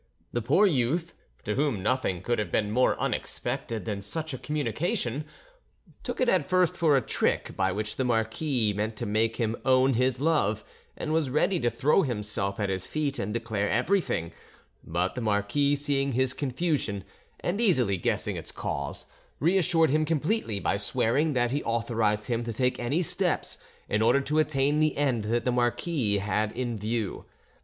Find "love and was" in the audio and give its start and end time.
10.19-11.29